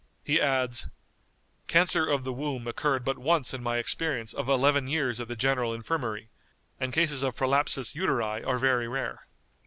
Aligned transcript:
He 0.23 0.41
adds, 0.41 0.87
"Cancer 1.67 2.09
of 2.09 2.23
the 2.23 2.33
womb 2.33 2.67
occurred 2.67 3.05
but 3.05 3.19
once 3.19 3.53
in 3.53 3.61
my 3.61 3.77
experience 3.77 4.33
of 4.33 4.49
eleven 4.49 4.87
years 4.87 5.19
at 5.19 5.27
the 5.27 5.35
General 5.35 5.75
Infirmary, 5.75 6.31
and 6.79 6.91
cases 6.91 7.21
of 7.21 7.35
prolapsus 7.37 7.93
uteri 7.93 8.43
are 8.43 8.57
very 8.57 8.87
rare." 8.87 9.27